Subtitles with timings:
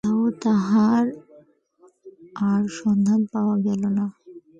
[0.03, 1.05] কোথাও তাহার
[2.47, 4.05] আর সন্ধান পাওয়া গেল না।